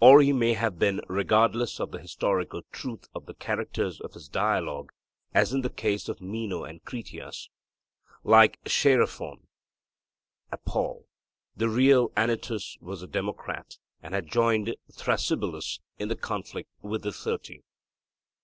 [0.00, 4.28] Or he may have been regardless of the historical truth of the characters of his
[4.28, 4.90] dialogue,
[5.32, 7.48] as in the case of Meno and Critias.
[8.24, 9.46] Like Chaerephon
[10.50, 11.06] (Apol.)
[11.56, 17.12] the real Anytus was a democrat, and had joined Thrasybulus in the conflict with the
[17.12, 17.62] thirty.